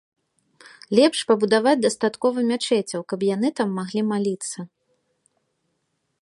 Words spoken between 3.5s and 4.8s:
там маглі маліцца.